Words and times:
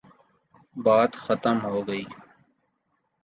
بات 0.75 1.11
ختم 1.23 1.57
ہو 1.65 1.77
گئی۔ 1.87 2.03